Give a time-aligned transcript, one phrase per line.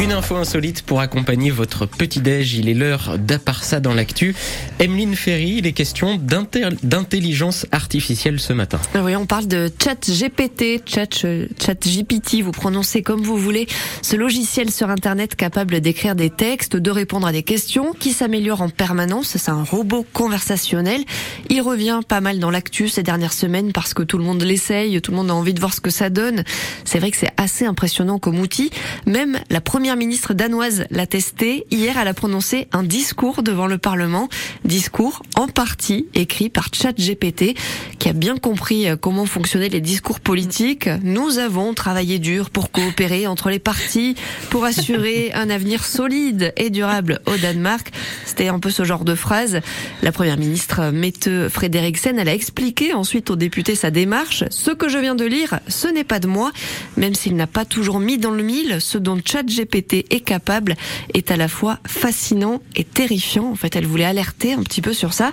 [0.00, 2.54] Une info insolite pour accompagner votre petit-déj.
[2.54, 4.32] Il est l'heure d'Aparsa dans l'actu.
[4.78, 8.78] Emeline Ferry, il est question d'intelligence artificielle ce matin.
[8.94, 13.66] Ah oui, on parle de chat GPT, chat, chat GPT, vous prononcez comme vous voulez.
[14.02, 18.62] Ce logiciel sur Internet capable d'écrire des textes, de répondre à des questions, qui s'améliore
[18.62, 19.36] en permanence.
[19.36, 21.02] C'est un robot conversationnel.
[21.50, 25.00] Il revient pas mal dans l'actu ces dernières semaines parce que tout le monde l'essaye,
[25.00, 26.44] tout le monde a envie de voir ce que ça donne.
[26.84, 28.70] C'est vrai que c'est assez impressionnant comme outil.
[29.04, 31.64] Même la première première ministre danoise l'a testé.
[31.70, 34.28] Hier, elle a prononcé un discours devant le Parlement.
[34.66, 37.56] Discours en partie écrit par ChatGPT,
[37.98, 40.90] qui a bien compris euh, comment fonctionnaient les discours politiques.
[41.02, 44.14] Nous avons travaillé dur pour coopérer entre les partis,
[44.50, 47.90] pour assurer un avenir solide et durable au Danemark.
[48.26, 49.60] C'était un peu ce genre de phrase.
[50.02, 54.44] La première ministre Mette Frederiksen, elle a expliqué ensuite aux députés sa démarche.
[54.50, 56.52] Ce que je viens de lire, ce n'est pas de moi,
[56.98, 60.76] même s'il n'a pas toujours mis dans le mille ce dont ChatGPT est capable
[61.14, 63.50] est à la fois fascinant et terrifiant.
[63.50, 65.32] En fait, elle voulait alerter un petit peu sur ça.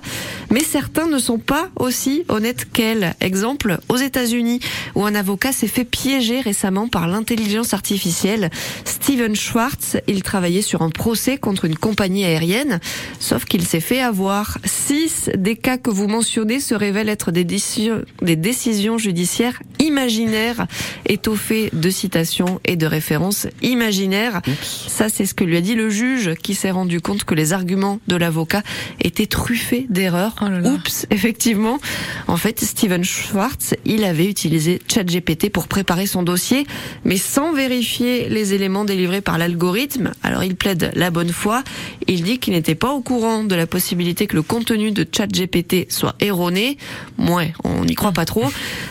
[0.52, 3.16] Mais certains ne sont pas aussi honnêtes qu'elle.
[3.22, 4.60] Exemple, aux États-Unis,
[4.96, 8.50] où un avocat s'est fait piéger récemment par l'intelligence artificielle.
[8.84, 12.80] Steven Schwartz, il travaillait sur un procès contre une compagnie aérienne,
[13.20, 14.58] sauf qu'il s'est fait avoir.
[14.66, 20.68] Six des cas que vous mentionnez se révèlent être des décisions judiciaires imaginaires,
[21.06, 24.42] étoffées de citations et de références imaginaires.
[24.64, 27.54] Ça, c'est ce que lui a dit le juge qui s'est rendu compte que les
[27.54, 28.64] arguments de l'avocat
[29.02, 30.36] étaient truffés d'erreurs.
[30.42, 31.80] Oh Oups, effectivement.
[32.28, 36.66] En fait, Steven Schwartz, il avait utilisé ChatGPT pour préparer son dossier,
[37.04, 40.12] mais sans vérifier les éléments délivrés par l'algorithme.
[40.24, 41.64] Alors, il plaide la bonne foi.
[42.08, 45.92] Il dit qu'il n'était pas au courant de la possibilité que le contenu de ChatGPT
[45.92, 46.78] soit erroné.
[47.18, 48.46] Ouais, on n'y croit pas trop.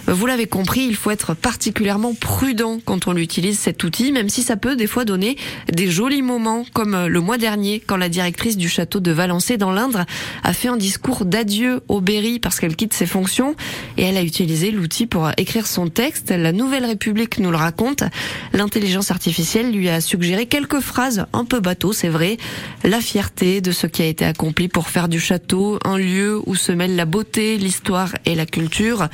[0.06, 4.43] Vous l'avez compris, il faut être particulièrement prudent quand on utilise cet outil, même si
[4.43, 5.37] ça peut des fois donner
[5.73, 9.57] des jolis moments, comme euh, le mois dernier, quand la directrice du château de Valençay
[9.57, 10.05] dans l'Indre
[10.43, 13.55] a fait un discours d'adieu au Berry parce qu'elle quitte ses fonctions
[13.97, 16.31] et elle a utilisé l'outil pour écrire son texte.
[16.31, 18.05] La Nouvelle République nous le raconte.
[18.53, 22.37] L'intelligence artificielle lui a suggéré quelques phrases un peu bateau, c'est vrai.
[22.83, 26.55] La fierté de ce qui a été accompli pour faire du château un lieu où
[26.55, 29.09] se mêlent la beauté, l'histoire et la culture.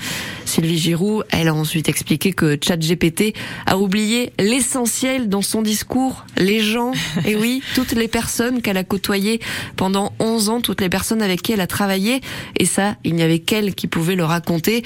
[0.44, 3.34] Sylvie Giroud, elle a ensuite expliqué que ChatGPT
[3.66, 6.92] a oublié l'essentiel dans son discours les gens,
[7.26, 9.40] et oui, toutes les personnes qu'elle a côtoyées
[9.76, 12.20] pendant 11 ans, toutes les personnes avec qui elle a travaillé,
[12.58, 14.82] et ça, il n'y avait qu'elle qui pouvait le raconter.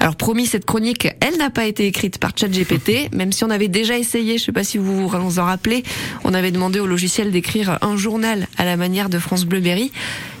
[0.00, 3.68] Alors promis, cette chronique, elle n'a pas été écrite par ChatGPT, même si on avait
[3.68, 5.82] déjà essayé, je sais pas si vous vous en rappelez,
[6.24, 9.92] on avait demandé au logiciel d'écrire un journal à la manière de France Bleuberry.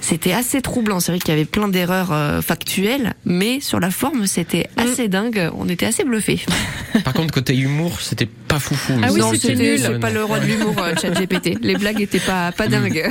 [0.08, 3.90] C'était assez troublant, c'est vrai qu'il y avait plein d'erreurs euh, factuelles, mais sur la
[3.90, 4.80] forme, c'était mm.
[4.80, 6.42] assez dingue, on était assez bluffés.
[7.04, 8.92] Par contre, côté humour, c'était pas foufou.
[9.02, 9.98] Ah oui, c'était nul.
[9.98, 11.58] pas le roi de l'humour, euh, ChatGPT.
[11.60, 13.10] Les blagues étaient pas, pas dingues.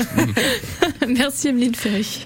[1.10, 2.24] Merci Emeline Ferry.